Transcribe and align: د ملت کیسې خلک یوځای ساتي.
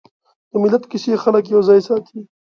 د 0.51 0.53
ملت 0.61 0.83
کیسې 0.91 1.13
خلک 1.23 1.43
یوځای 1.53 1.79
ساتي. 1.87 2.19